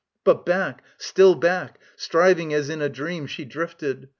[0.23, 4.09] But back, still back, striving as in a dream, She drifted.